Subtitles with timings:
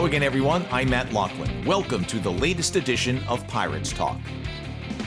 [0.00, 0.66] Again, everyone.
[0.72, 1.64] I'm Matt Loughlin.
[1.64, 4.18] Welcome to the latest edition of Pirates Talk.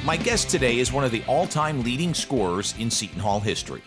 [0.06, 3.82] My guest today is one of the all time leading scorers in Seton Hall history.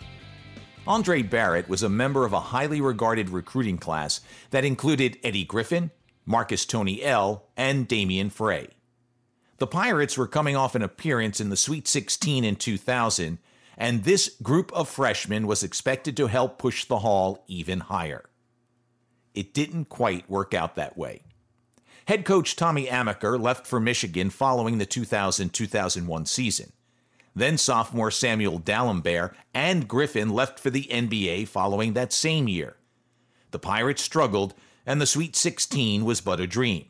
[0.85, 4.19] Andre Barrett was a member of a highly regarded recruiting class
[4.51, 5.89] that included Eddie Griffin,
[6.25, 8.67] Marcus Toney-El., and Damien Frey.
[9.57, 13.39] The Pirates were coming off an appearance in the Sweet 16 in 2000,
[13.75, 18.26] and this group of freshmen was expected to help push the Hall even higher.
[19.37, 21.21] It didn't quite work out that way.
[22.07, 26.71] Head coach Tommy Amaker left for Michigan following the 2000 2001 season.
[27.35, 32.77] Then sophomore Samuel Dalembert and Griffin left for the NBA following that same year.
[33.51, 34.55] The Pirates struggled,
[34.87, 36.85] and the Sweet 16 was but a dream.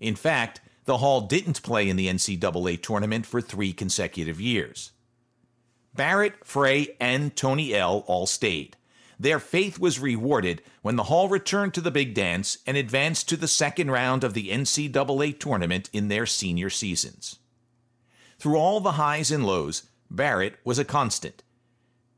[0.00, 4.92] In fact, the Hall didn't play in the NCAA tournament for three consecutive years.
[5.94, 8.78] Barrett, Frey, and Toney-El all stayed.
[9.18, 13.36] Their faith was rewarded when the Hall returned to the big dance and advanced to
[13.36, 17.38] the second round of the NCAA tournament in their senior seasons.
[18.38, 21.42] Through all the highs and lows, Barrett was a constant.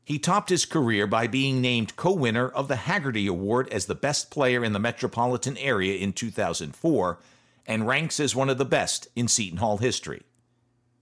[0.03, 3.95] He topped his career by being named co winner of the Haggerty Award as the
[3.95, 7.19] best player in the metropolitan area in 2004
[7.65, 10.23] and ranks as one of the best in Seton Hall history.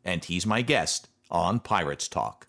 [0.03, 2.47] And he's my guest on Pirates Talk.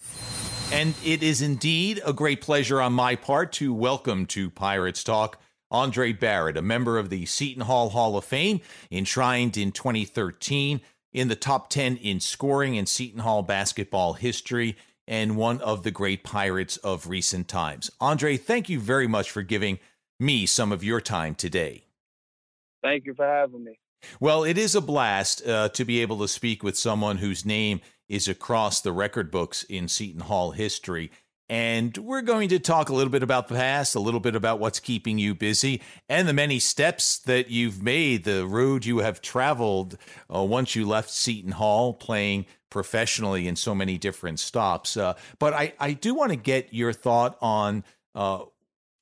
[0.73, 5.41] And it is indeed a great pleasure on my part to welcome to Pirates Talk
[5.71, 10.81] Andre Barrett, a member of the Seton Hall Hall of Fame, enshrined in 2013
[11.13, 15.93] in the top 10 in scoring in Seton Hall basketball history and one of the
[15.93, 17.89] great Pirates of recent times.
[18.01, 19.79] Andre, thank you very much for giving
[20.19, 21.85] me some of your time today.
[22.83, 23.79] Thank you for having me.
[24.21, 27.81] Well, it is a blast uh, to be able to speak with someone whose name
[28.09, 31.11] is across the record books in Seton Hall history.
[31.49, 34.59] And we're going to talk a little bit about the past, a little bit about
[34.59, 39.21] what's keeping you busy, and the many steps that you've made, the road you have
[39.21, 39.97] traveled
[40.35, 44.97] uh, once you left Seton Hall, playing professionally in so many different stops.
[44.97, 47.85] Uh, but I, I do want to get your thought on
[48.17, 48.41] uh,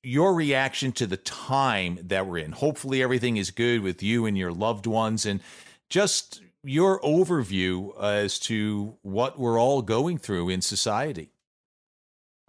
[0.02, 2.52] your reaction to the time that we're in.
[2.52, 5.40] Hopefully, everything is good with you and your loved ones, and
[5.88, 11.30] just your overview as to what we're all going through in society.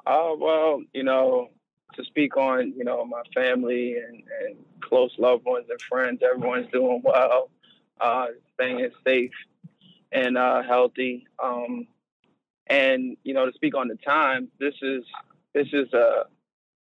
[0.05, 1.49] Uh, well, you know,
[1.95, 6.71] to speak on, you know, my family and, and close loved ones and friends, everyone's
[6.71, 7.49] doing well,
[8.01, 9.31] uh, staying safe
[10.11, 11.27] and uh, healthy.
[11.41, 11.87] Um,
[12.67, 15.03] and you know, to speak on the time, this is
[15.53, 16.23] this is a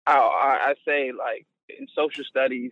[0.05, 2.71] I, I say like in social studies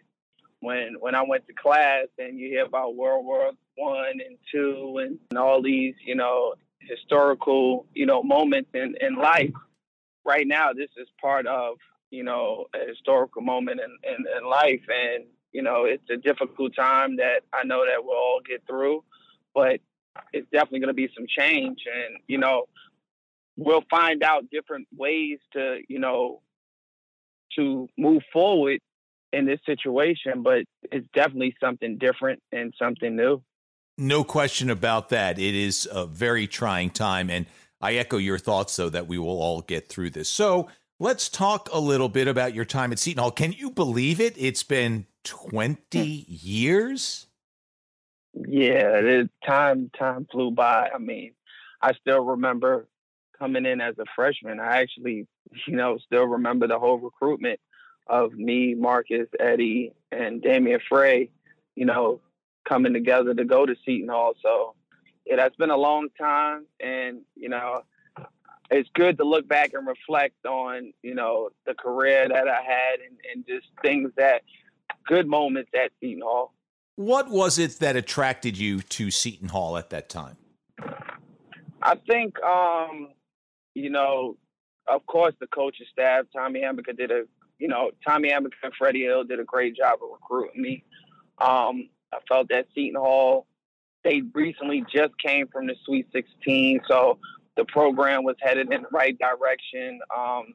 [0.62, 5.00] when when I went to class and you hear about World War One and Two
[5.02, 9.54] and, and all these you know historical you know moments in in life.
[10.26, 11.78] Right now this is part of
[12.10, 14.84] you know a historical moment in, in, in life.
[14.90, 19.02] And you know it's a difficult time that i know that we'll all get through
[19.56, 19.80] but
[20.34, 21.80] it's definitely going to be some change.
[21.86, 22.66] And you know
[23.56, 26.42] we'll find out different ways to you know
[27.56, 28.80] to move forward
[29.34, 33.42] in this situation but it's definitely something different and something new
[33.98, 37.46] no question about that it is a very trying time and
[37.82, 40.30] I echo your thoughts, though, that we will all get through this.
[40.30, 40.68] So
[41.00, 43.32] let's talk a little bit about your time at Seton Hall.
[43.32, 44.36] Can you believe it?
[44.38, 47.28] It's been 20 years?
[48.34, 50.90] Yeah, the time time flew by.
[50.94, 51.34] I mean,
[51.82, 52.88] I still remember
[53.38, 54.60] coming in as a freshman.
[54.60, 55.28] I actually,
[55.68, 57.60] you know, still remember the whole recruitment
[58.10, 61.30] of me, Marcus, Eddie, and Damian Frey,
[61.76, 62.22] you know,
[62.68, 64.34] coming together to go to Seton Hall.
[64.42, 64.76] So
[65.26, 67.82] it has been a long time, and you know,
[68.70, 73.00] it's good to look back and reflect on you know the career that I had
[73.00, 74.42] and, and just things that
[75.06, 76.54] good moments at Seton Hall.
[76.96, 80.38] What was it that attracted you to Seton Hall at that time?
[81.82, 83.10] I think, um,
[83.76, 84.38] you know,
[84.88, 87.24] of course, the coaching staff, Tommy Amaker did a,
[87.60, 90.84] you know, Tommy Amaker and Freddie Hill did a great job of recruiting me.
[91.40, 93.48] Um, I felt that Seton Hall
[94.04, 97.20] they recently just came from the Sweet 16, so
[97.58, 100.00] the program was headed in the right direction.
[100.16, 100.54] Um,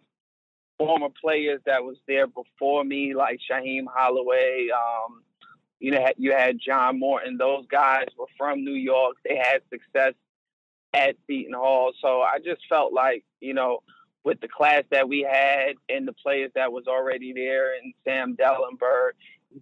[0.79, 5.23] former players that was there before me, like Shaheen Holloway, um,
[5.81, 7.37] you know, you had John Morton.
[7.37, 9.17] Those guys were from New York.
[9.25, 10.15] They had success
[10.95, 11.93] at Seton Hall.
[12.01, 13.81] So I just felt like, you know,
[14.25, 18.37] with the class that we had and the players that was already there, and Sam
[18.37, 19.13] Dalembert,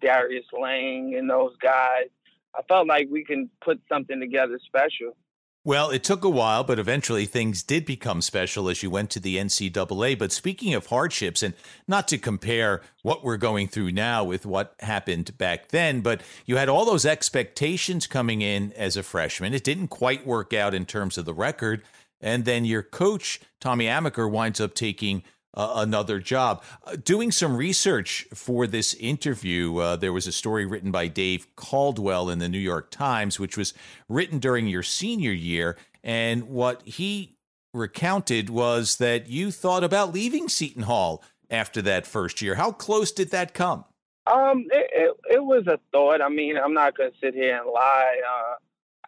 [0.00, 2.06] Darius Lane, and those guys,
[2.54, 5.16] I felt like we can put something together special.
[5.62, 9.20] Well, it took a while, but eventually things did become special as you went to
[9.20, 10.18] the NCAA.
[10.18, 11.52] But speaking of hardships, and
[11.86, 16.56] not to compare what we're going through now with what happened back then, but you
[16.56, 19.52] had all those expectations coming in as a freshman.
[19.52, 21.82] It didn't quite work out in terms of the record.
[22.20, 25.22] And then your coach, Tommy Amaker, winds up taking
[25.54, 26.62] uh, another job.
[26.84, 31.46] Uh, doing some research for this interview, uh, there was a story written by Dave
[31.56, 33.74] Caldwell in the New York Times, which was
[34.08, 35.76] written during your senior year.
[36.02, 37.36] And what he
[37.72, 42.54] recounted was that you thought about leaving Seton Hall after that first year.
[42.54, 43.84] How close did that come?
[44.26, 46.20] Um, it, it, it was a thought.
[46.22, 48.20] I mean, I'm not going to sit here and lie.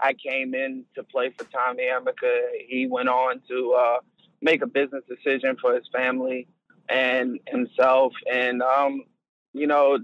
[0.02, 2.40] I came in to play for Tommy Amaker.
[2.68, 3.98] He went on to uh,
[4.40, 6.48] make a business decision for his family
[6.88, 8.12] and himself.
[8.30, 9.04] And um,
[9.52, 9.98] you know,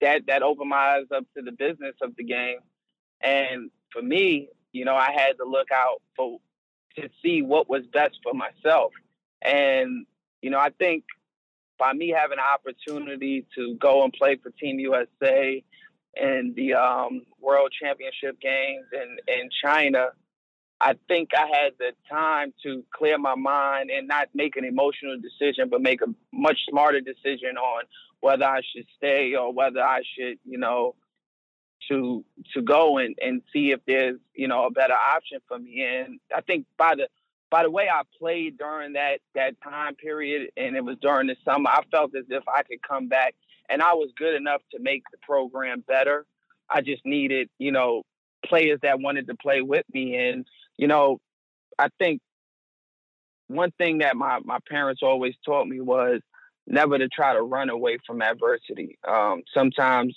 [0.00, 2.58] that that opened my eyes up to the business of the game.
[3.20, 6.38] And for me, you know, I had to look out for
[6.96, 8.92] to see what was best for myself.
[9.42, 10.06] And,
[10.42, 11.04] you know, I think
[11.78, 15.62] by me having an opportunity to go and play for Team USA
[16.16, 20.08] in the um, World Championship games in, in China,
[20.80, 25.16] I think I had the time to clear my mind and not make an emotional
[25.20, 27.84] decision, but make a much smarter decision on
[28.20, 30.94] whether I should stay or whether I should, you know,
[31.88, 32.24] to
[32.54, 35.84] to go and, and see if there's, you know, a better option for me.
[35.84, 37.08] And I think by the
[37.50, 41.36] by the way I played during that that time period and it was during the
[41.44, 43.34] summer, I felt as if I could come back
[43.68, 46.26] and I was good enough to make the program better.
[46.68, 48.02] I just needed, you know,
[48.44, 50.46] players that wanted to play with me and
[50.76, 51.20] you know,
[51.78, 52.20] I think
[53.48, 56.20] one thing that my, my parents always taught me was
[56.66, 58.98] never to try to run away from adversity.
[59.06, 60.16] Um, sometimes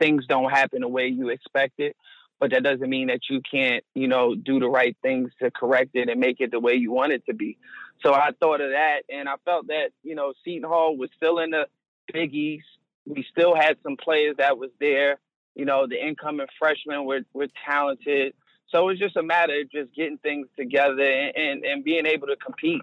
[0.00, 1.96] things don't happen the way you expect it,
[2.40, 5.90] but that doesn't mean that you can't, you know, do the right things to correct
[5.94, 7.58] it and make it the way you want it to be.
[8.04, 11.38] So I thought of that, and I felt that, you know, Seton Hall was still
[11.38, 11.66] in the
[12.12, 12.66] Big East.
[13.06, 15.18] We still had some players that was there.
[15.54, 18.34] You know, the incoming freshmen were were talented.
[18.68, 22.26] So it's just a matter of just getting things together and, and, and being able
[22.28, 22.80] to compete.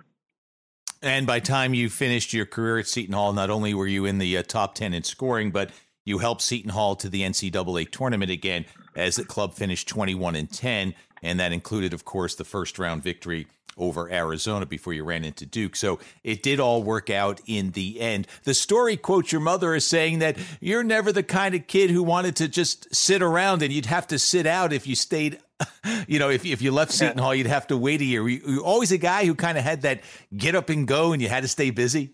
[1.01, 4.17] And by time you finished your career at Seton Hall, not only were you in
[4.17, 5.71] the uh, top 10 in scoring, but
[6.05, 10.51] you helped Seton Hall to the NCAA tournament again as the club finished 21 and
[10.51, 10.93] 10.
[11.23, 13.47] And that included, of course, the first round victory
[13.79, 15.75] over Arizona before you ran into Duke.
[15.75, 18.27] So it did all work out in the end.
[18.43, 22.03] The story quotes your mother as saying that you're never the kind of kid who
[22.03, 25.39] wanted to just sit around and you'd have to sit out if you stayed.
[26.07, 28.23] You know, if, if you left Seton Hall, you'd have to wait a year.
[28.23, 30.01] Were you, were you always a guy who kind of had that
[30.35, 32.13] get up and go and you had to stay busy?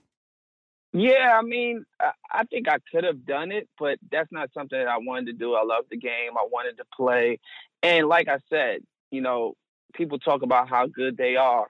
[0.94, 1.86] Yeah, I mean,
[2.32, 5.34] I think I could have done it, but that's not something that I wanted to
[5.34, 5.54] do.
[5.54, 6.38] I love the game.
[6.38, 7.40] I wanted to play.
[7.84, 8.80] And like I said,
[9.12, 9.56] you know,
[9.94, 11.68] people talk about how good they are,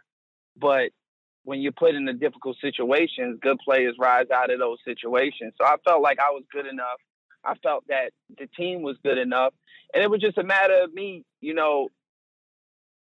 [0.58, 0.92] but
[1.46, 5.54] when you're put in the difficult situations, good players rise out of those situations.
[5.60, 6.98] So I felt like I was good enough.
[7.44, 9.54] I felt that the team was good enough.
[9.94, 11.90] And it was just a matter of me, you know,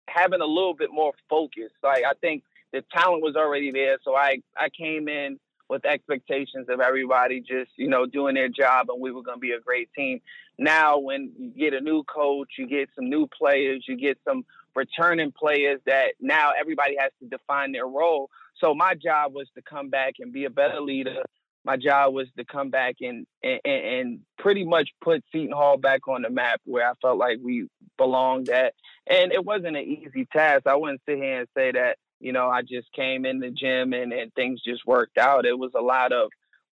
[0.08, 1.70] having a little bit more focus.
[1.82, 2.42] Like I think
[2.72, 3.98] the talent was already there.
[4.02, 5.38] So I, I came in
[5.68, 9.40] with expectations of everybody just, you know, doing their job and we were going to
[9.40, 10.20] be a great team.
[10.58, 14.44] Now, when you get a new coach, you get some new players, you get some
[14.74, 18.30] returning players that now everybody has to define their role.
[18.58, 21.22] So my job was to come back and be a better leader.
[21.64, 26.08] My job was to come back and, and and pretty much put Seton Hall back
[26.08, 28.74] on the map where I felt like we belonged at.
[29.06, 30.66] And it wasn't an easy task.
[30.66, 33.92] I wouldn't sit here and say that, you know, I just came in the gym
[33.92, 35.46] and, and things just worked out.
[35.46, 36.30] It was a lot of,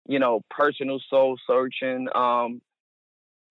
[0.06, 2.62] you know, personal soul searching, um,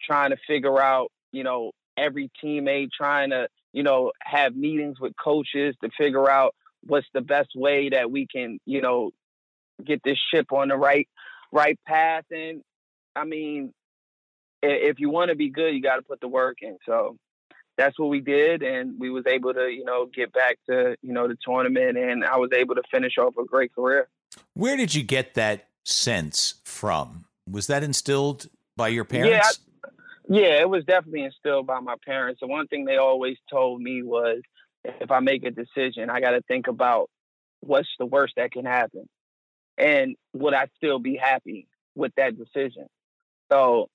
[0.02, 5.14] trying to figure out, you know, every teammate, trying to you know, have meetings with
[5.22, 6.56] coaches to figure out
[6.86, 9.12] what's the best way that we can, you know,
[9.84, 11.08] get this ship on the right
[11.52, 12.26] right path.
[12.32, 12.62] And
[13.16, 13.74] I mean,
[14.62, 16.78] if you want to be good, you got to put the work in.
[16.86, 17.18] So
[17.78, 21.14] that's what we did, and we was able to, you know, get back to, you
[21.14, 24.08] know, the tournament, and I was able to finish off a great career.
[24.56, 27.26] Where did you get that sense from?
[27.50, 29.60] Was that instilled by your parents?
[30.30, 32.40] Yeah, it was definitely instilled by my parents.
[32.42, 34.42] The one thing they always told me was
[34.84, 37.10] if I make a decision, I got to think about
[37.62, 39.08] what's the worst that can happen.
[39.78, 42.88] And would I still be happy with that decision?
[43.52, 43.90] So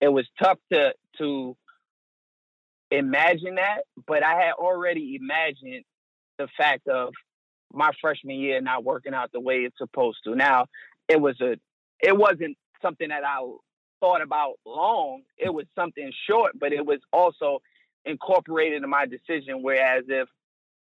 [0.00, 1.56] it was tough to to
[2.90, 5.84] imagine that, but I had already imagined
[6.38, 7.12] the fact of
[7.72, 10.34] my freshman year not working out the way it's supposed to.
[10.34, 10.66] Now,
[11.08, 11.56] it was a
[12.00, 13.40] it wasn't something that I
[14.00, 15.22] thought about long.
[15.36, 17.60] It was something short, but it was also
[18.04, 19.62] incorporated in my decision.
[19.62, 20.28] Whereas if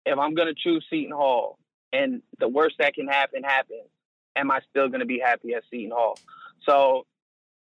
[0.06, 1.58] if I'm going to choose Seton Hall
[1.92, 3.90] and the worst that can happen happens,
[4.36, 6.18] am I still going to be happy at Seton Hall?
[6.66, 7.06] So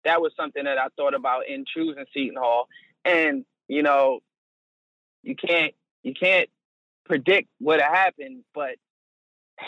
[0.06, 2.68] that was something that I thought about in choosing Seton Hall.
[3.04, 4.20] And, you know,
[5.24, 6.50] you can't you can't
[7.06, 8.76] predict what happened, but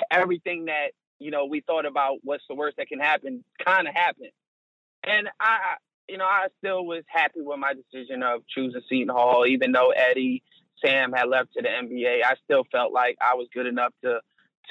[0.09, 3.93] everything that, you know, we thought about what's the worst that can happen kind of
[3.93, 4.31] happened.
[5.03, 5.75] And I
[6.11, 9.91] you know, I still was happy with my decision of choosing Seton Hall, even though
[9.91, 10.43] Eddie
[10.83, 12.23] Sam had left to the NBA.
[12.25, 14.19] I still felt like I was good enough to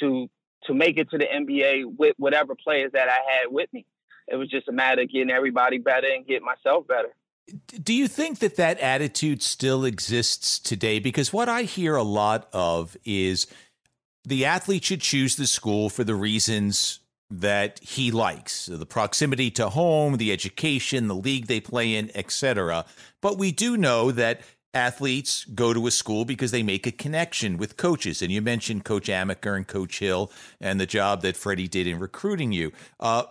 [0.00, 0.28] to
[0.64, 3.87] to make it to the NBA with whatever players that I had with me.
[4.28, 7.08] It was just a matter of getting everybody better and getting myself better.
[7.82, 10.99] Do you think that that attitude still exists today?
[10.99, 13.46] Because what I hear a lot of is
[14.25, 19.68] the athlete should choose the school for the reasons that he likes the proximity to
[19.68, 22.84] home, the education, the league they play in, etc.
[23.20, 24.40] But we do know that
[24.75, 28.22] athletes go to a school because they make a connection with coaches.
[28.22, 31.99] And you mentioned Coach Amaker and Coach Hill and the job that Freddie did in
[31.99, 32.72] recruiting you.
[32.99, 33.25] Uh,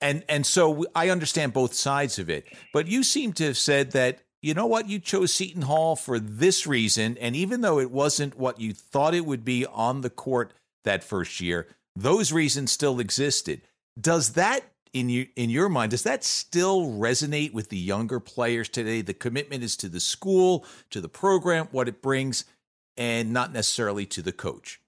[0.00, 2.46] and and so I understand both sides of it.
[2.72, 6.18] But you seem to have said that you know what you chose Seton Hall for
[6.18, 10.10] this reason, and even though it wasn't what you thought it would be on the
[10.10, 10.52] court
[10.84, 11.66] that first year,
[11.96, 13.62] those reasons still existed.
[13.98, 14.60] Does that
[14.92, 19.00] in you in your mind does that still resonate with the younger players today?
[19.00, 22.44] The commitment is to the school to the program what it brings
[22.96, 24.80] and not necessarily to the coach?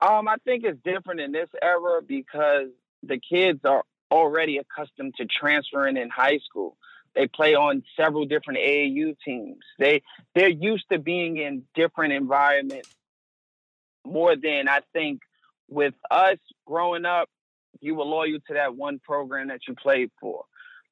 [0.00, 2.68] Um i think it's different in this era because
[3.02, 6.76] the kids are already accustomed to transferring in high school.
[7.14, 9.64] They play on several different AAU teams.
[9.78, 10.02] They
[10.34, 12.88] they're used to being in different environments
[14.06, 15.20] more than i think
[15.68, 17.28] with us growing up
[17.80, 20.44] you were loyal to that one program that you played for.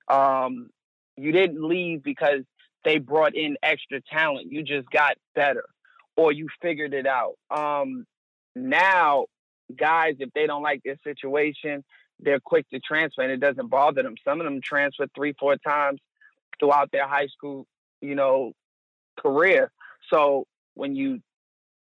[0.08, 0.70] Um,
[1.16, 2.42] you didn't leave because
[2.84, 4.52] they brought in extra talent.
[4.52, 5.64] You just got better
[6.16, 7.34] or you figured it out.
[7.50, 8.06] Um,
[8.54, 9.26] now,
[9.74, 11.84] guys, if they don't like their situation,
[12.20, 14.14] they're quick to transfer and it doesn't bother them.
[14.24, 16.00] Some of them transfer three, four times
[16.60, 17.66] throughout their high school,
[18.00, 18.52] you know,
[19.18, 19.70] career.
[20.12, 21.20] So when you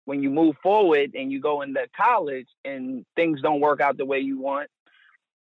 [0.05, 4.05] when you move forward and you go into college and things don't work out the
[4.05, 4.69] way you want,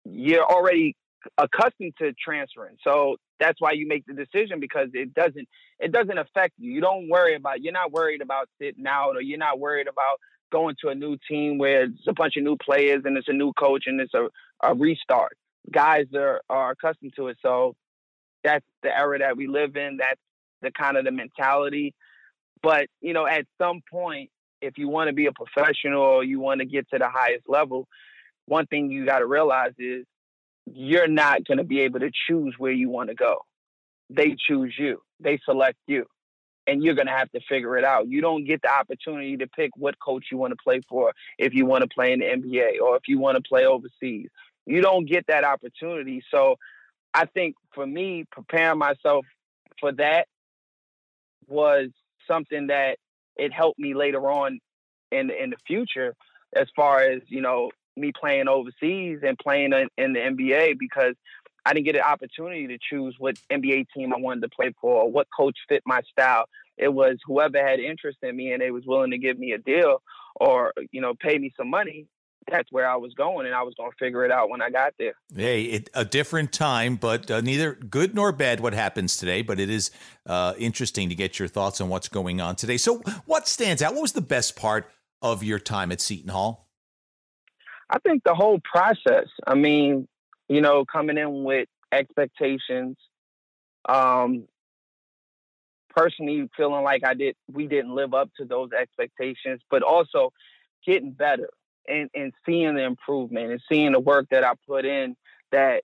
[0.04, 0.96] you're already
[1.38, 2.76] accustomed to transferring.
[2.84, 5.48] So that's why you make the decision because it doesn't
[5.80, 6.72] it doesn't affect you.
[6.72, 10.18] You don't worry about you're not worried about sitting out or you're not worried about
[10.52, 13.32] going to a new team where it's a bunch of new players and it's a
[13.32, 14.28] new coach and it's a,
[14.62, 15.36] a restart.
[15.72, 17.38] Guys are, are accustomed to it.
[17.42, 17.74] So
[18.44, 19.96] that's the era that we live in.
[19.96, 20.20] That's
[20.62, 21.94] the kind of the mentality.
[22.62, 24.30] But, you know, at some point,
[24.64, 27.48] if you want to be a professional or you want to get to the highest
[27.48, 27.86] level,
[28.46, 30.04] one thing you got to realize is
[30.66, 33.38] you're not going to be able to choose where you want to go.
[34.10, 36.06] They choose you, they select you,
[36.66, 38.08] and you're going to have to figure it out.
[38.08, 41.54] You don't get the opportunity to pick what coach you want to play for if
[41.54, 44.28] you want to play in the NBA or if you want to play overseas.
[44.66, 46.22] You don't get that opportunity.
[46.30, 46.56] So
[47.12, 49.26] I think for me, preparing myself
[49.78, 50.26] for that
[51.46, 51.88] was
[52.26, 52.98] something that
[53.36, 54.60] it helped me later on
[55.10, 56.14] in in the future
[56.54, 61.14] as far as you know me playing overseas and playing in, the NBA because
[61.64, 65.02] I didn't get an opportunity to choose what NBA team I wanted to play for
[65.02, 66.46] or what coach fit my style.
[66.76, 69.58] It was whoever had interest in me and they was willing to give me a
[69.58, 70.02] deal
[70.36, 72.06] or you know pay me some money.
[72.50, 74.70] That's where I was going, and I was going to figure it out when I
[74.70, 75.14] got there.
[75.34, 79.42] Hey, it, a different time, but uh, neither good nor bad what happens today.
[79.42, 79.90] But it is
[80.26, 82.76] uh, interesting to get your thoughts on what's going on today.
[82.76, 83.94] So, what stands out?
[83.94, 84.90] What was the best part
[85.22, 86.68] of your time at Seton Hall?
[87.90, 89.28] I think the whole process.
[89.46, 90.08] I mean,
[90.48, 92.96] you know, coming in with expectations,
[93.88, 94.48] um,
[95.94, 100.32] personally feeling like I did we didn't live up to those expectations, but also
[100.86, 101.50] getting better
[101.88, 105.16] and, and seeing the improvement and seeing the work that I put in
[105.52, 105.82] that,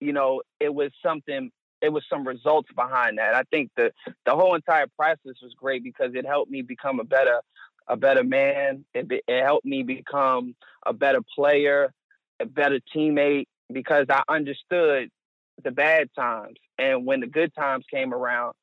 [0.00, 1.50] you know, it was something
[1.80, 3.34] it was some results behind that.
[3.34, 3.92] I think the
[4.24, 7.40] the whole entire process was great because it helped me become a better
[7.86, 8.84] a better man.
[8.94, 10.54] It, it helped me become
[10.86, 11.92] a better player,
[12.40, 15.10] a better teammate because I understood
[15.62, 16.56] the bad times.
[16.78, 18.54] And when the good times came around,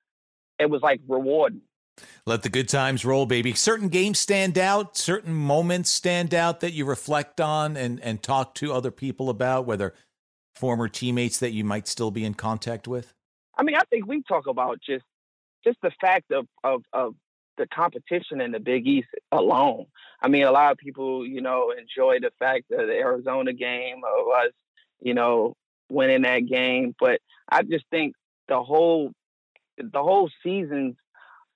[0.60, 1.62] it was like rewarding.
[2.26, 3.54] Let the good times roll, baby.
[3.54, 8.56] Certain games stand out, certain moments stand out that you reflect on and, and talk
[8.56, 9.94] to other people about, whether
[10.56, 13.14] former teammates that you might still be in contact with?
[13.58, 15.06] I mean, I think we talk about just
[15.64, 17.16] just the fact of of, of
[17.58, 19.86] the competition in the Big East alone.
[20.22, 24.02] I mean, a lot of people, you know, enjoy the fact that the Arizona game
[24.06, 24.54] of us,
[25.02, 25.56] you know,
[25.90, 26.96] winning that game.
[27.00, 27.20] But
[27.50, 28.16] I just think
[28.48, 29.12] the whole
[29.78, 30.96] the whole seasons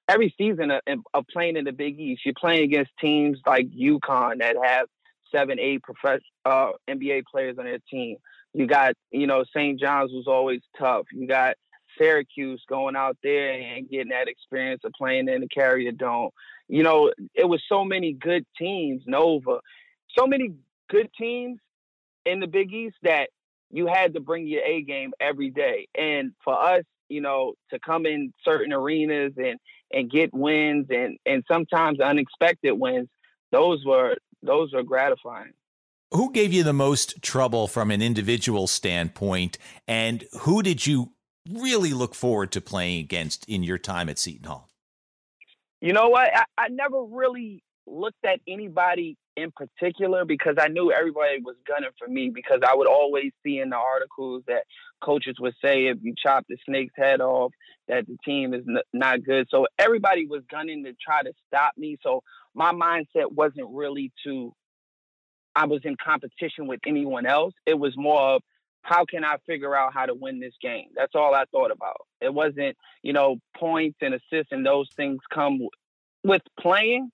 [0.07, 0.81] every season of,
[1.13, 4.87] of, playing in the Big East, you're playing against teams like UConn that have
[5.33, 8.17] seven, eight professional uh, NBA players on their team.
[8.53, 9.79] You got, you know, St.
[9.79, 11.05] John's was always tough.
[11.11, 11.55] You got
[11.97, 16.29] Syracuse going out there and getting that experience of playing in the Carrier Dome.
[16.67, 19.59] You know, it was so many good teams, Nova,
[20.17, 20.53] so many
[20.89, 21.59] good teams
[22.25, 23.29] in the Big East that
[23.71, 25.87] you had to bring your A game every day.
[25.95, 29.59] And for us, you know, to come in certain arenas and
[29.95, 33.07] and get wins and and sometimes unexpected wins,
[33.51, 35.53] those were those were gratifying.
[36.11, 41.13] Who gave you the most trouble from an individual standpoint, and who did you
[41.49, 44.69] really look forward to playing against in your time at Seton Hall?
[45.81, 46.29] You know what?
[46.35, 51.89] I, I never really looked at anybody in particular because I knew everybody was gunning
[51.99, 54.63] for me because I would always see in the articles that
[55.03, 57.51] coaches would say if you chop the snake's head off
[57.87, 59.47] that the team is n- not good.
[59.49, 61.97] So everybody was gunning to try to stop me.
[62.01, 62.23] So
[62.53, 64.53] my mindset wasn't really to
[65.55, 67.53] I was in competition with anyone else.
[67.65, 68.41] It was more of
[68.81, 70.89] how can I figure out how to win this game?
[70.95, 72.01] That's all I thought about.
[72.21, 75.59] It wasn't, you know, points and assists and those things come
[76.23, 77.09] with playing,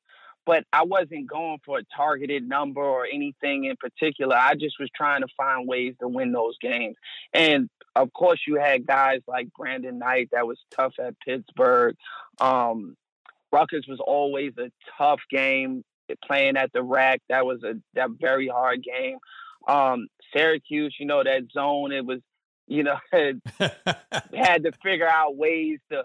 [0.46, 4.36] but I wasn't going for a targeted number or anything in particular.
[4.36, 6.96] I just was trying to find ways to win those games.
[7.34, 11.96] And of course, you had guys like Brandin Knight that was tough at Pittsburgh.
[12.40, 12.96] Um,
[13.52, 15.84] Rutgers was always a tough game
[16.26, 17.22] playing at the rack.
[17.30, 19.18] That was a that very hard game.
[19.68, 22.20] Um, Syracuse, you know, that zone, it was,
[22.68, 26.04] you know, had to figure out ways to,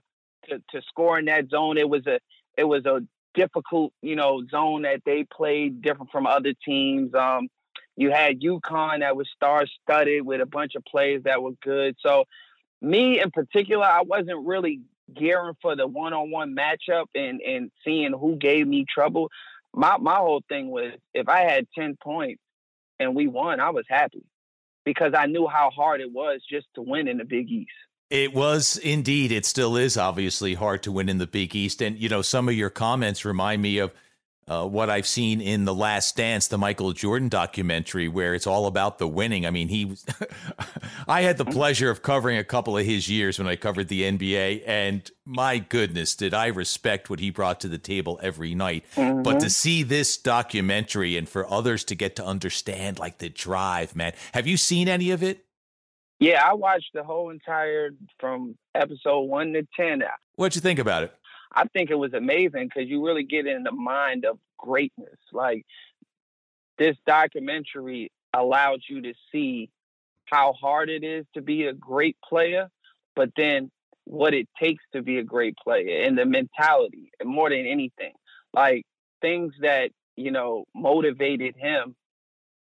[0.49, 1.79] to to score in that zone.
[1.79, 2.19] It was a
[2.57, 3.01] it was a
[3.37, 7.15] difficult, you know, zone that they played different from other teams.
[7.15, 7.49] Um,
[7.97, 11.97] you had UConn that was star studded with a bunch of players that were good.
[12.05, 12.25] So
[12.83, 14.81] me in particular, I wasn't really
[15.15, 19.31] gearing for the one on one matchup and, and seeing who gave me trouble.
[19.73, 22.43] My my whole thing was if I had ten points
[22.99, 24.25] and we won, I was happy
[24.85, 27.71] because I knew how hard it was just to win in the Big East.
[28.11, 29.33] It was indeed.
[29.33, 31.83] It still is obviously hard to win in the Big East.
[31.83, 33.93] And, you know, some of your comments remind me of
[34.49, 38.67] uh, what I've seen in The Last Dance, the Michael Jordan documentary, where it's all
[38.67, 39.45] about the winning.
[39.45, 40.07] I mean, he was,
[41.09, 41.53] I had the mm-hmm.
[41.53, 45.59] pleasure of covering a couple of his years when I covered the NBA, and my
[45.59, 48.85] goodness, did I respect what he brought to the table every night.
[48.95, 49.23] Mm-hmm.
[49.23, 53.97] But to see this documentary and for others to get to understand like the drive,
[53.97, 55.46] man, have you seen any of it?
[56.19, 60.03] Yeah, I watched the whole entire from episode one to ten.
[60.37, 61.13] What'd you think about it?
[61.53, 65.19] I think it was amazing because you really get in the mind of greatness.
[65.33, 65.65] Like
[66.79, 69.71] this documentary allowed you to see
[70.27, 72.69] how hard it is to be a great player,
[73.15, 73.71] but then
[74.05, 78.13] what it takes to be a great player and the mentality and more than anything.
[78.53, 78.85] Like
[79.21, 81.95] things that, you know, motivated him,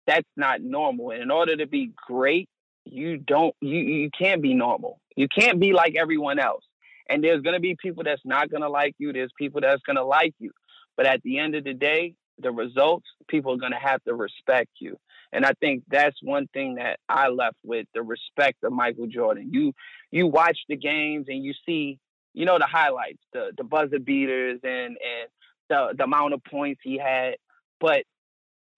[0.07, 1.11] that's not normal.
[1.11, 2.49] And in order to be great,
[2.85, 5.01] you don't you you can't be normal.
[5.17, 6.65] You can't be like everyone else.
[7.09, 9.13] And there's going to be people that's not going to like you.
[9.13, 10.51] There's people that's going to like you.
[10.97, 14.15] But at the end of the day, the results, people are going to have to
[14.15, 14.97] respect you.
[15.33, 19.51] And I think that's one thing that I left with the respect of Michael Jordan.
[19.53, 19.73] You
[20.11, 21.99] you watch the games and you see,
[22.33, 25.29] you know, the highlights, the the buzzer beaters and and
[25.69, 27.35] the the amount of points he had,
[27.81, 28.05] but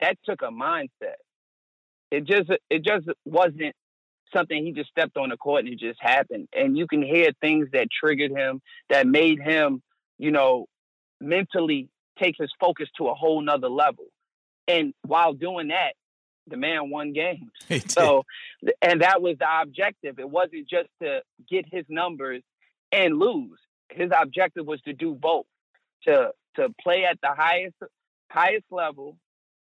[0.01, 1.21] that took a mindset.
[2.11, 3.75] It just it just wasn't
[4.35, 6.49] something he just stepped on the court and it just happened.
[6.53, 8.61] And you can hear things that triggered him,
[8.91, 9.83] that made him,
[10.19, 10.67] you know,
[11.21, 14.05] mentally take his focus to a whole nother level.
[14.69, 15.95] And while doing that,
[16.49, 17.51] the man won games.
[17.89, 18.25] So,
[18.81, 20.19] and that was the objective.
[20.19, 22.43] It wasn't just to get his numbers
[22.93, 23.59] and lose.
[23.91, 25.47] His objective was to do both,
[26.05, 27.77] to to play at the highest
[28.31, 29.17] highest level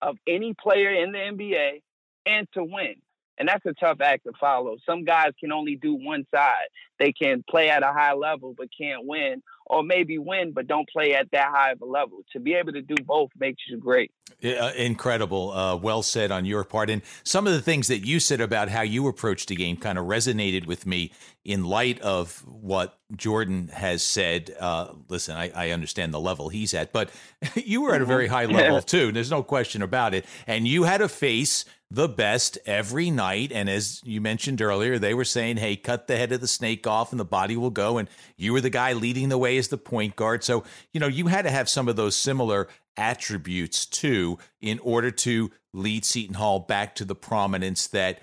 [0.02, 1.82] of any player in the NBA
[2.26, 2.96] and to win.
[3.38, 4.78] And that's a tough act to follow.
[4.86, 6.68] Some guys can only do one side.
[7.00, 10.88] They can play at a high level but can't win, or maybe win but don't
[10.90, 12.20] play at that high of a level.
[12.34, 14.12] To be able to do both makes you great.
[14.44, 15.52] Uh, incredible.
[15.52, 16.90] Uh, well said on your part.
[16.90, 19.98] And some of the things that you said about how you approached the game kind
[19.98, 21.12] of resonated with me
[21.44, 24.56] in light of what Jordan has said.
[24.60, 27.10] Uh, listen, I, I, understand the level he's at, but
[27.56, 29.12] you were at a very high level too.
[29.12, 30.26] There's no question about it.
[30.46, 33.52] And you had a face the best every night.
[33.52, 36.88] And as you mentioned earlier, they were saying, hey, cut the head of the snake
[36.88, 37.98] off and the body will go.
[37.98, 40.46] And you were the guy leading the way as the point guard.
[40.46, 45.12] So, you know, you had to have some of those similar attributes too in order
[45.12, 48.22] to lead Seton Hall back to the prominence that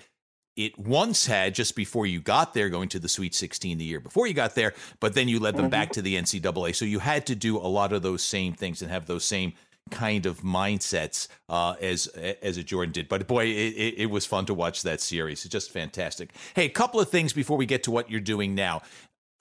[0.55, 3.99] it once had just before you got there, going to the Sweet 16 the year
[3.99, 5.69] before you got there, but then you led them mm-hmm.
[5.69, 6.75] back to the NCAA.
[6.75, 9.53] So you had to do a lot of those same things and have those same
[9.89, 13.09] kind of mindsets uh, as as a Jordan did.
[13.09, 15.45] But boy, it, it, was fun to watch that series.
[15.45, 16.31] It's just fantastic.
[16.55, 18.81] Hey, a couple of things before we get to what you're doing now.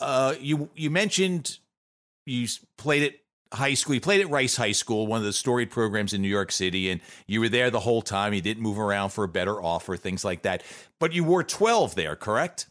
[0.00, 1.58] Uh, you you mentioned
[2.26, 3.94] you played at high school.
[3.94, 6.90] You played at Rice High School, one of the storied programs in New York City,
[6.90, 8.34] and you were there the whole time.
[8.34, 10.62] You didn't move around for a better offer, things like that.
[10.98, 12.66] But you wore 12 there, correct?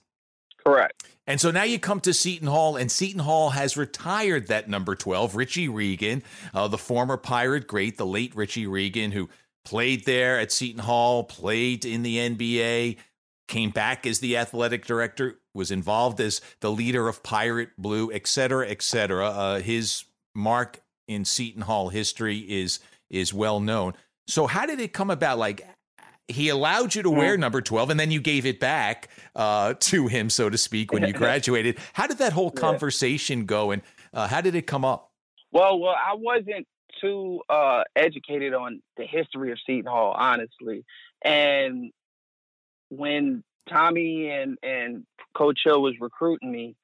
[0.67, 1.05] Correct.
[1.27, 4.95] And so now you come to Seton Hall, and Seton Hall has retired that number
[4.95, 9.29] 12, Richie Regan, uh, the former Pirate great, the late Richie Regan, who
[9.63, 12.97] played there at Seton Hall, played in the NBA,
[13.47, 18.27] came back as the athletic director, was involved as the leader of Pirate Blue, et
[18.27, 19.27] cetera, et cetera.
[19.29, 20.03] Uh, his
[20.35, 23.93] mark in Seton Hall history is is well known.
[24.27, 25.37] So how did it come about?
[25.39, 25.65] Like
[26.27, 30.07] he allowed you to wear number 12 and then you gave it back uh, to
[30.07, 31.77] him so to speak when you graduated.
[31.93, 33.81] How did that whole conversation go and
[34.13, 35.11] uh, how did it come up?
[35.51, 36.67] Well well i wasn't
[36.99, 40.83] too uh, educated on the history of seton hall honestly.
[41.21, 41.91] And
[42.89, 46.75] when tommy and and coach hill was recruiting me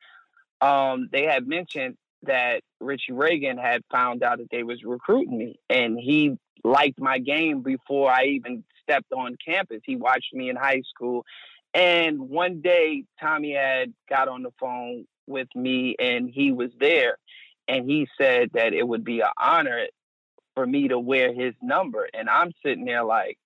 [0.62, 5.60] um, they had mentioned that richie Regan had found out that they was recruiting me
[5.70, 9.82] and he liked my game before i even stepped on campus.
[9.84, 11.26] He watched me in high school.
[11.74, 17.18] And one day, Tommy had got on the phone with me and he was there.
[17.68, 19.88] And he said that it would be an honor
[20.54, 22.08] for me to wear his number.
[22.14, 23.38] And I'm sitting there like,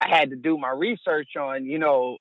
[0.00, 2.18] I had to do my research on, you know,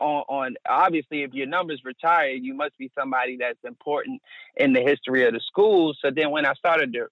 [0.00, 4.20] on, on obviously if your number's retired, you must be somebody that's important
[4.56, 5.94] in the history of the school.
[6.00, 7.06] So then when I started to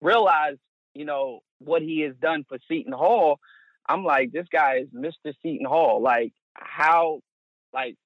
[0.00, 0.56] realize,
[0.94, 3.38] you know, what he has done for Seton Hall,
[3.88, 5.32] I'm like, this guy is Mr.
[5.42, 6.02] Seton Hall.
[6.02, 7.20] Like, how,
[7.72, 7.96] like,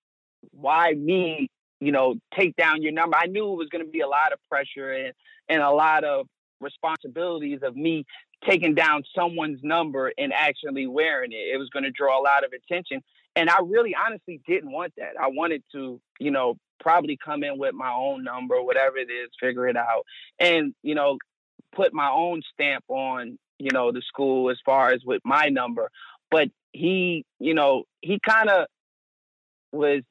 [0.52, 3.16] why me, you know, take down your number?
[3.16, 5.12] I knew it was going to be a lot of pressure and,
[5.48, 6.26] and a lot of
[6.60, 8.04] responsibilities of me
[8.48, 11.54] taking down someone's number and actually wearing it.
[11.54, 13.02] It was going to draw a lot of attention.
[13.36, 15.12] And I really honestly didn't want that.
[15.20, 19.30] I wanted to, you know, probably come in with my own number, whatever it is,
[19.38, 20.04] figure it out.
[20.40, 21.18] And, you know,
[21.74, 25.90] put my own stamp on you know, the school as far as with my number.
[26.30, 28.66] But he, you know, he kind of
[29.72, 30.02] was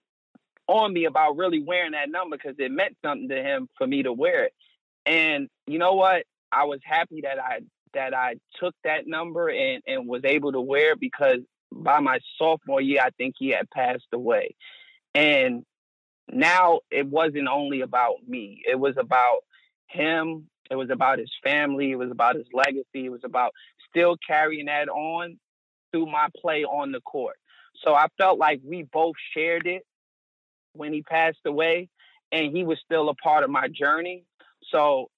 [0.68, 4.04] on me about really wearing that number because it meant something to him for me
[4.04, 4.54] to wear it.
[5.06, 6.24] And you know what?
[6.52, 7.60] I was happy that I
[7.94, 11.40] that I took that number and and was able to wear it because
[11.76, 14.56] by my sophomore year, I think he had passed away.
[15.14, 15.64] And
[16.32, 18.62] now it wasn't only about me.
[18.66, 19.42] It was about
[19.88, 21.92] him it was about his family.
[21.92, 23.06] It was about his legacy.
[23.06, 23.52] It was about
[23.90, 25.38] still carrying that on
[25.92, 27.36] through my play on the court.
[27.84, 29.84] So I felt like we both shared it
[30.74, 31.90] when he passed away,
[32.32, 34.24] and he was still a part of my journey.
[34.72, 35.10] So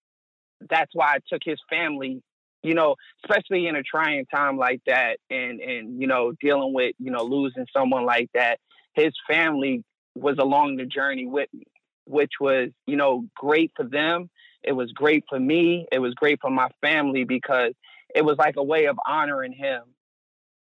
[0.69, 2.21] that's why I took his family,
[2.67, 6.95] you know, especially in a trying time like that, and and you know, dealing with
[6.99, 8.59] you know losing someone like that.
[8.93, 9.83] His family
[10.15, 11.65] was along the journey with me,
[12.05, 14.29] which was you know great for them
[14.67, 15.87] it was great for me.
[15.91, 17.73] It was great for my family because
[18.13, 19.83] it was like a way of honoring him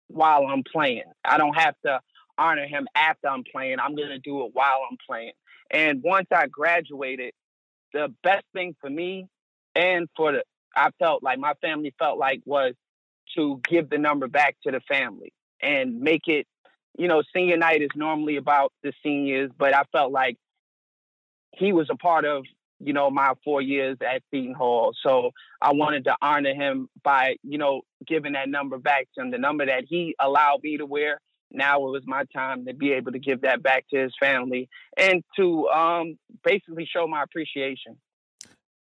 [0.08, 1.12] while I'm playing.
[1.26, 2.00] I don't have to
[2.38, 3.80] honor him after I'm playing.
[3.80, 5.32] I'm going to do it while I'm playing.
[5.72, 7.34] And once I graduated,
[7.94, 9.28] the best thing for me
[9.76, 10.44] and for the
[10.76, 12.74] I felt like my family felt like was
[13.36, 16.48] to give the number back to the family and make it,
[16.98, 20.38] you know, senior night is normally about the seniors, but I felt like
[21.56, 22.44] he was a part of
[22.80, 24.94] you know, my four years at Seton Hall.
[25.04, 29.32] So I wanted to honor him by, you know, giving that number back to him,
[29.32, 31.20] the number that he allowed me to wear.
[31.52, 34.70] Now it was my time to be able to give that back to his family
[34.96, 37.98] and to um, basically show my appreciation.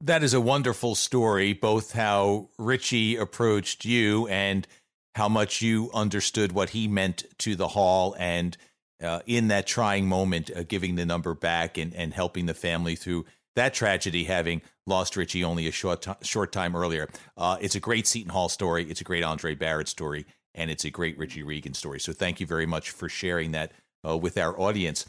[0.05, 4.67] That is a wonderful story, both how Richie approached you and
[5.15, 8.55] how much you understood what he meant to the hall and
[9.01, 12.95] uh, in that trying moment, uh, giving the number back and, and helping the family
[12.95, 17.09] through that tragedy having lost Richie only a short t- short time earlier.
[17.35, 18.87] Uh, it's a great Seton Hall story.
[18.87, 21.99] It's a great Andre Barrett story, and it's a great Richie Regan story.
[21.99, 23.71] So thank you very much for sharing that
[24.07, 25.07] uh, with our audience.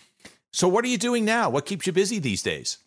[0.55, 1.51] So what are you doing now?
[1.51, 2.79] What keeps you busy these days?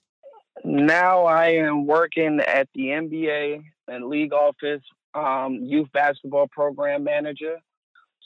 [0.63, 4.81] Now I am working at the NBA and league office,
[5.13, 7.57] um, youth basketball program manager.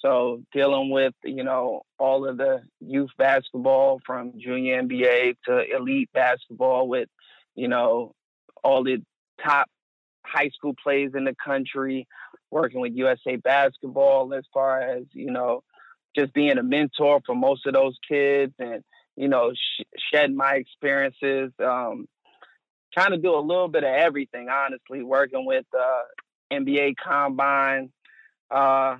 [0.02, 6.10] So dealing with, you know, all of the youth basketball from junior NBA to elite
[6.14, 7.08] basketball with
[7.56, 8.14] you know,
[8.64, 9.04] all the
[9.44, 9.68] top
[10.26, 12.08] high school plays in the country,
[12.50, 15.62] working with USA Basketball as far as, you know,
[16.16, 18.84] just being a mentor for most of those kids and
[19.16, 22.06] you know sh- shed my experiences um,
[22.94, 26.02] trying to do a little bit of everything honestly working with uh,
[26.54, 27.92] nba combine
[28.52, 28.98] uh,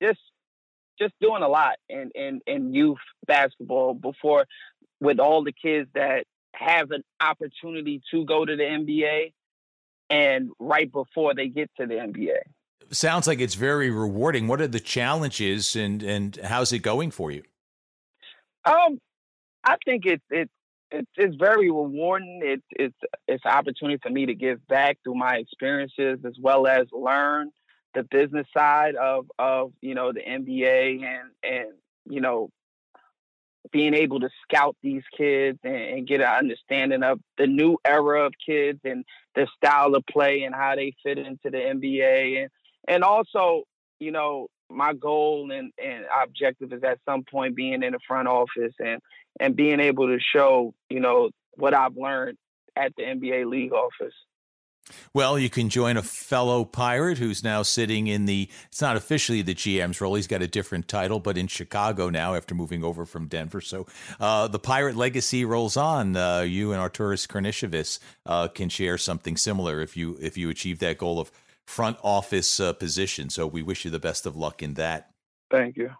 [0.00, 0.20] just
[0.98, 4.46] just doing a lot in, in in youth basketball before
[5.00, 9.32] with all the kids that have an opportunity to go to the NBA
[10.08, 12.38] and right before they get to the NBA.
[12.90, 14.46] Sounds like it's very rewarding.
[14.46, 17.42] What are the challenges and and how's it going for you?
[18.64, 19.00] Um,
[19.64, 20.52] I think it's it's
[20.94, 22.40] it's, it's very rewarding.
[22.42, 26.66] It's it's it's an opportunity for me to give back through my experiences as well
[26.66, 27.50] as learn
[27.94, 31.72] the business side of of you know the NBA and and
[32.08, 32.50] you know
[33.72, 38.26] being able to scout these kids and, and, get an understanding of the new era
[38.26, 39.04] of kids and
[39.34, 42.50] their style of play and how they fit into the NBA and
[42.86, 43.64] and also
[43.98, 48.28] you know my goal and, and objective is at some point being in the front
[48.28, 49.00] office and
[49.40, 52.38] and being able to show you know what I've learned
[52.76, 54.14] at the NBA league office.
[55.14, 59.40] Well, you can join a fellow pirate who's now sitting in the, it's not officially
[59.40, 60.14] the GM's role.
[60.14, 63.62] He's got a different title, but in Chicago now after moving over from Denver.
[63.62, 63.86] So
[64.20, 66.16] uh, the pirate legacy rolls on.
[66.16, 70.80] Uh, you and Arturas Karnisovas uh, can share something similar if you if you achieve
[70.80, 71.32] that goal of
[71.66, 73.30] front office uh, position.
[73.30, 75.10] So we wish you the best of luck in that.
[75.50, 75.90] Thank you.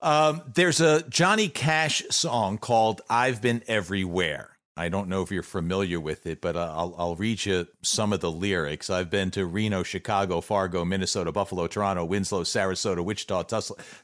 [0.00, 4.56] Um, there's a Johnny Cash song called I've Been Everywhere.
[4.78, 8.12] I don't know if you're familiar with it, but uh, I'll, I'll read you some
[8.12, 8.90] of the lyrics.
[8.90, 13.44] I've been to Reno, Chicago, Fargo, Minnesota, Buffalo, Toronto, Winslow, Sarasota, Wichita,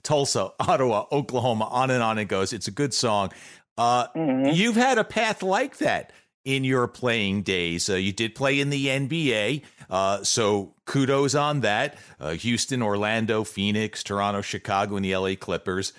[0.03, 2.55] Tulsa, Ottawa, Oklahoma, on and on it goes.
[2.55, 3.33] It's a good song.
[3.77, 4.55] Uh, mm-hmm.
[4.55, 6.13] You've had a path like that
[6.45, 7.89] in your playing days.
[7.89, 11.97] Uh, you did play in the NBA, uh, so kudos on that.
[12.21, 15.93] Uh, Houston, Orlando, Phoenix, Toronto, Chicago, and the LA Clippers.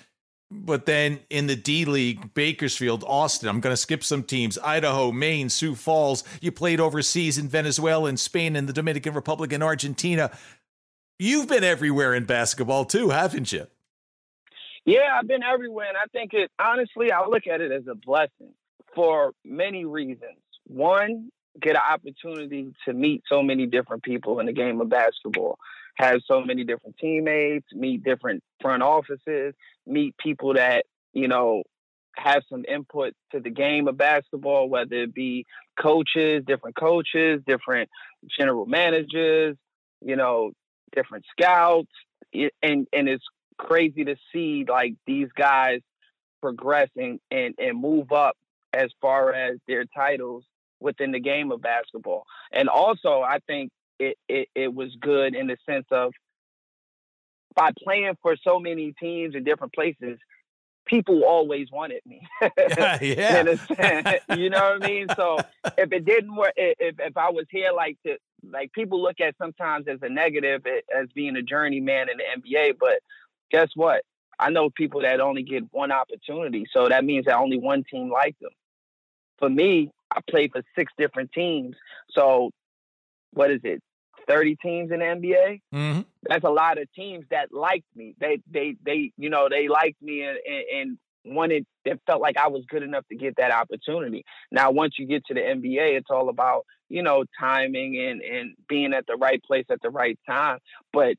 [0.50, 5.10] But then in the D League, Bakersfield, Austin, I'm going to skip some teams Idaho,
[5.10, 6.22] Maine, Sioux Falls.
[6.40, 10.30] You played overseas in Venezuela and Spain and the Dominican Republic and Argentina.
[11.18, 13.66] You've been everywhere in basketball too, haven't you?
[14.84, 15.88] Yeah, I've been everywhere.
[15.88, 18.52] And I think it, honestly, I look at it as a blessing
[18.94, 20.38] for many reasons.
[20.66, 21.30] One,
[21.60, 25.58] get an opportunity to meet so many different people in the game of basketball
[25.96, 29.54] have so many different teammates, meet different front offices,
[29.86, 31.62] meet people that, you know,
[32.16, 35.46] have some input to the game of basketball, whether it be
[35.80, 37.88] coaches, different coaches, different
[38.38, 39.56] general managers,
[40.00, 40.52] you know,
[40.94, 41.90] different scouts.
[42.62, 43.24] And and it's
[43.58, 45.80] crazy to see like these guys
[46.40, 48.36] progressing and, and move up
[48.74, 50.44] as far as their titles
[50.80, 52.24] within the game of basketball.
[52.52, 56.12] And also I think it, it, it was good in the sense of
[57.54, 60.18] by playing for so many teams in different places,
[60.86, 62.20] people always wanted me.
[63.00, 63.42] yeah.
[64.36, 65.06] you know what I mean?
[65.16, 65.38] So
[65.78, 68.16] if it didn't work, if, if I was here, like to,
[68.50, 72.24] like people look at sometimes as a negative eh, as being a journeyman in the
[72.42, 72.98] NBA, but
[73.50, 74.02] guess what?
[74.38, 76.66] I know people that only get one opportunity.
[76.72, 78.50] So that means that only one team liked them.
[79.38, 81.76] For me, I played for six different teams.
[82.10, 82.50] So
[83.32, 83.82] what is it,
[84.28, 85.60] 30 teams in the NBA?
[85.74, 86.00] Mm-hmm.
[86.28, 88.14] That's a lot of teams that liked me.
[88.18, 90.38] They, they, they, you know, they liked me and,
[90.74, 94.24] and, wanted, it felt like I was good enough to get that opportunity.
[94.52, 98.54] Now, once you get to the NBA, it's all about, you know, timing and, and
[98.68, 100.58] being at the right place at the right time.
[100.92, 101.16] But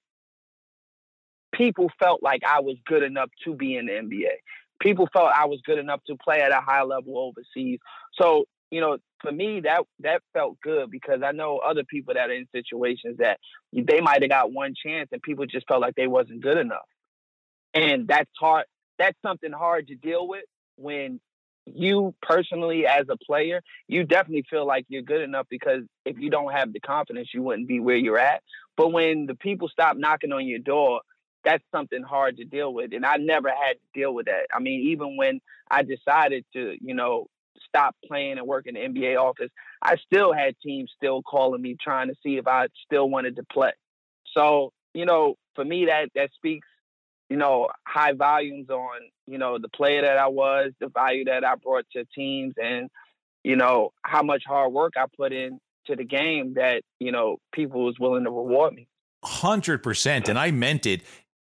[1.53, 4.35] people felt like I was good enough to be in the NBA.
[4.79, 7.79] People felt I was good enough to play at a high level overseas.
[8.13, 12.29] So you know, for me that that felt good because I know other people that
[12.29, 13.39] are in situations that
[13.71, 16.87] they might have got one chance and people just felt like they wasn't good enough.
[17.73, 18.65] And that's hard
[18.97, 20.45] that's something hard to deal with
[20.77, 21.19] when
[21.65, 26.29] you personally as a player, you definitely feel like you're good enough because if you
[26.29, 28.43] don't have the confidence, you wouldn't be where you're at.
[28.77, 31.01] But when the people stop knocking on your door,
[31.45, 32.91] that's something hard to deal with.
[32.93, 34.47] And I never had to deal with that.
[34.53, 37.27] I mean, even when I decided to, you know,
[37.67, 41.77] stop playing and work in the NBA office, I still had teams still calling me
[41.81, 43.71] trying to see if I still wanted to play.
[44.35, 46.67] So, you know, for me that that speaks,
[47.29, 51.43] you know, high volumes on, you know, the player that I was, the value that
[51.45, 52.89] I brought to teams and,
[53.43, 57.37] you know, how much hard work I put in to the game that, you know,
[57.53, 58.87] people was willing to reward me.
[59.23, 60.29] 100%.
[60.29, 61.01] And I meant it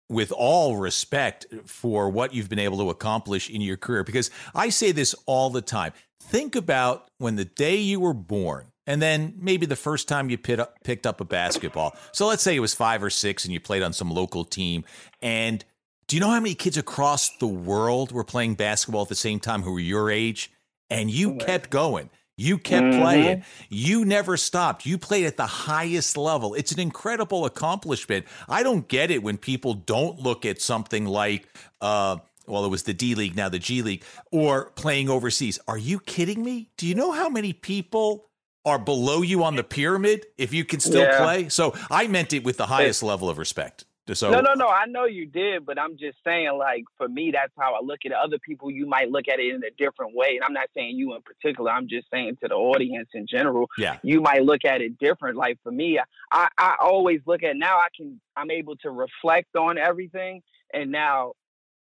[0.09, 4.69] with all respect for what you've been able to accomplish in your career because I
[4.69, 5.93] say this all the time.
[6.21, 10.37] Think about when the day you were born and then maybe the first time you
[10.59, 11.95] up, picked up a basketball.
[12.11, 14.85] So let's say it was five or six and you played on some local team
[15.21, 15.63] and
[16.07, 19.39] Do you know how many kids across the world were playing basketball at the same
[19.39, 20.51] time who were your age?
[20.91, 22.11] And you oh, kept going.
[22.38, 23.02] You kept mm-hmm.
[23.02, 23.43] playing.
[23.69, 24.86] You never stopped.
[24.86, 26.54] You played at the highest level.
[26.54, 28.26] It's an incredible accomplishment.
[28.50, 31.48] I don't get it when people don't look at something like,
[31.80, 32.17] uh,
[32.48, 35.60] well, it was the D League, now the G League, or playing overseas.
[35.67, 36.69] Are you kidding me?
[36.78, 38.26] Do you know how many people
[38.65, 41.24] are below you on the pyramid if you can still yeah.
[41.24, 41.50] play?
[41.50, 43.86] So I meant it with the highest level of respect.
[44.13, 44.67] So no, no, no.
[44.67, 47.99] I know you did, but I'm just saying, like for me, that's how I look
[48.05, 48.17] at it.
[48.17, 50.95] Other people, you might look at it in a different way, and I'm not saying
[50.95, 51.71] you in particular.
[51.71, 53.67] I'm just saying to the audience in general.
[53.79, 55.37] Yeah, you might look at it different.
[55.37, 55.99] Like for me,
[56.31, 57.77] I I always look at now.
[57.77, 61.33] I can I'm able to reflect on everything, and now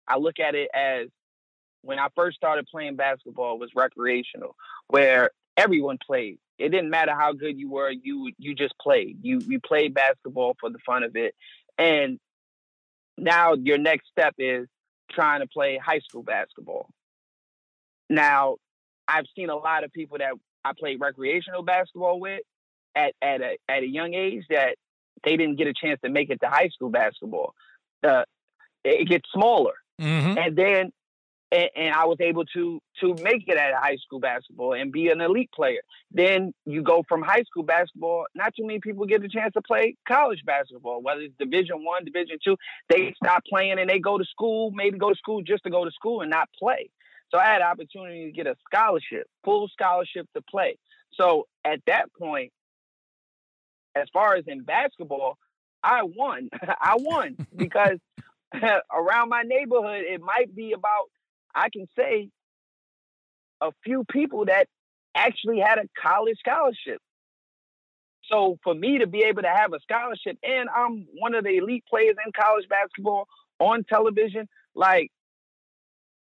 [0.07, 1.07] I look at it as
[1.81, 4.55] when I first started playing basketball was recreational,
[4.87, 6.37] where everyone played.
[6.57, 9.17] It didn't matter how good you were, you you just played.
[9.23, 11.33] You you played basketball for the fun of it.
[11.77, 12.19] And
[13.17, 14.67] now your next step is
[15.09, 16.89] trying to play high school basketball.
[18.09, 18.57] Now,
[19.07, 22.41] I've seen a lot of people that I played recreational basketball with
[22.95, 24.75] at at a at a young age that
[25.23, 27.53] they didn't get a chance to make it to high school basketball.
[28.03, 28.23] Uh,
[28.83, 30.37] it gets smaller, mm-hmm.
[30.37, 30.91] and then
[31.51, 35.09] and, and, I was able to to make it at high school basketball and be
[35.09, 35.81] an elite player.
[36.11, 38.25] Then you go from high school basketball.
[38.35, 42.05] Not too many people get a chance to play college basketball, whether it's Division One,
[42.05, 42.57] Division Two.
[42.89, 45.83] They stop playing and they go to school, maybe go to school just to go
[45.83, 46.89] to school and not play.
[47.31, 50.77] So I had opportunity to get a scholarship, full scholarship to play.
[51.13, 52.51] So at that point,
[53.95, 55.37] as far as in basketball,
[55.83, 56.49] I won.
[56.63, 57.97] I won because
[58.93, 61.09] around my neighborhood, it might be about
[61.53, 62.29] I can say
[63.61, 64.67] a few people that
[65.15, 66.99] actually had a college scholarship.
[68.31, 71.57] So for me to be able to have a scholarship and I'm one of the
[71.57, 73.27] elite players in college basketball
[73.59, 75.11] on television, like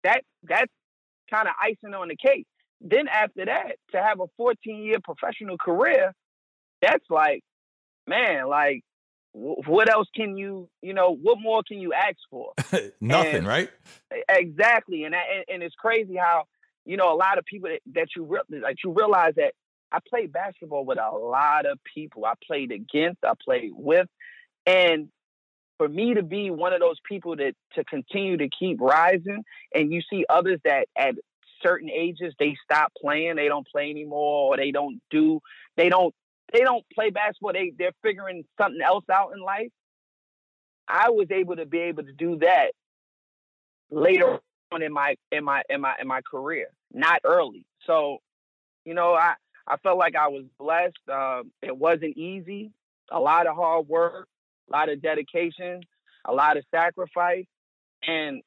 [0.02, 0.72] that that's
[1.30, 2.46] kind of icing on the cake.
[2.80, 6.12] Then after that, to have a 14 year professional career,
[6.82, 7.42] that's like,
[8.06, 8.82] man, like
[9.34, 12.52] what else can you you know what more can you ask for?
[13.00, 13.70] Nothing and, right?
[14.28, 16.44] exactly and, and and it's crazy how
[16.84, 19.52] you know a lot of people that, that you re- like you realize that
[19.90, 22.24] i played basketball with a lot of people.
[22.24, 24.06] I played against i played with
[24.66, 25.08] and
[25.78, 29.42] for me to be one of those people that to continue to keep rising
[29.74, 31.16] and you see others that at
[31.60, 35.40] certain ages they stop playing they don't play anymore or they don't do
[35.76, 36.14] they don't
[36.52, 37.52] they don't play basketball.
[37.52, 39.70] They they're figuring something else out in life.
[40.86, 42.72] I was able to be able to do that
[43.90, 44.40] later
[44.72, 47.64] on in my in my in my in my career, not early.
[47.86, 48.18] So,
[48.84, 49.34] you know, I
[49.66, 50.98] I felt like I was blessed.
[51.10, 52.70] Uh, it wasn't easy.
[53.10, 54.28] A lot of hard work,
[54.68, 55.80] a lot of dedication,
[56.24, 57.46] a lot of sacrifice,
[58.06, 58.42] and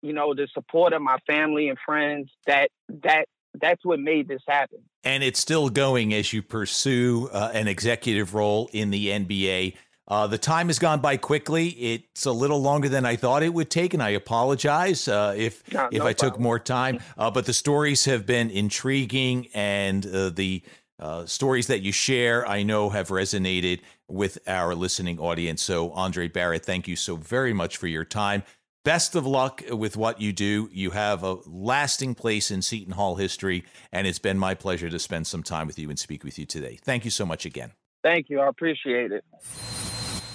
[0.00, 2.30] you know the support of my family and friends.
[2.46, 2.70] That
[3.02, 3.26] that
[3.60, 4.78] that's what made this happen.
[5.04, 9.74] And it's still going as you pursue uh, an executive role in the NBA.
[10.08, 11.68] Uh, the time has gone by quickly.
[11.68, 15.62] It's a little longer than I thought it would take, and I apologize uh, if
[15.72, 16.32] no, if no I problem.
[16.32, 17.00] took more time.
[17.16, 20.62] Uh, but the stories have been intriguing, and uh, the
[20.98, 25.62] uh, stories that you share, I know, have resonated with our listening audience.
[25.62, 28.42] So, Andre Barrett, thank you so very much for your time.
[28.84, 30.68] Best of luck with what you do.
[30.72, 34.98] You have a lasting place in Seton Hall history, and it's been my pleasure to
[34.98, 36.80] spend some time with you and speak with you today.
[36.82, 37.70] Thank you so much again.
[38.02, 38.40] Thank you.
[38.40, 39.24] I appreciate it.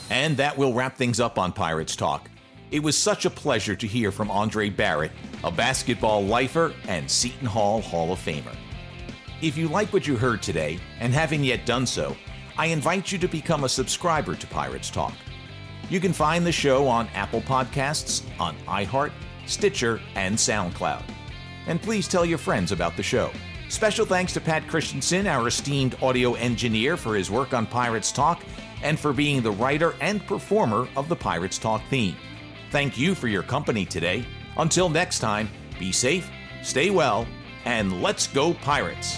[0.09, 2.29] And that will wrap things up on Pirates Talk.
[2.71, 5.11] It was such a pleasure to hear from Andre Barrett,
[5.43, 8.55] a basketball lifer and Seton Hall Hall of Famer.
[9.41, 12.15] If you like what you heard today and haven't yet done so,
[12.57, 15.13] I invite you to become a subscriber to Pirates Talk.
[15.89, 19.11] You can find the show on Apple Podcasts, on iHeart,
[19.45, 21.03] Stitcher, and SoundCloud.
[21.67, 23.31] And please tell your friends about the show.
[23.69, 28.43] Special thanks to Pat Christensen, our esteemed audio engineer, for his work on Pirates Talk
[28.81, 32.15] and for being the writer and performer of the Pirates Talk theme.
[32.71, 34.25] Thank you for your company today.
[34.57, 36.29] Until next time, be safe,
[36.63, 37.27] stay well,
[37.65, 39.17] and let's go, Pirates!